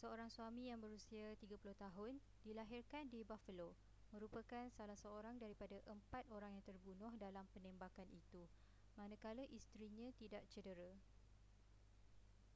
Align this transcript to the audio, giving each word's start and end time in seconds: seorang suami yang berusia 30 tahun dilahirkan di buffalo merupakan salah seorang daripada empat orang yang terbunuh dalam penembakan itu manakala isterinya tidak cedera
seorang 0.00 0.30
suami 0.36 0.62
yang 0.70 0.78
berusia 0.84 1.26
30 1.42 1.58
tahun 1.84 2.12
dilahirkan 2.46 3.04
di 3.12 3.20
buffalo 3.30 3.68
merupakan 4.14 4.64
salah 4.78 4.94
seorang 5.04 5.36
daripada 5.42 5.74
empat 5.94 6.22
orang 6.36 6.50
yang 6.54 6.62
terbunuh 6.68 7.10
dalam 7.24 7.42
penembakan 7.54 8.06
itu 8.20 8.42
manakala 8.98 9.42
isterinya 9.58 10.06
tidak 10.22 10.42
cedera 10.54 10.92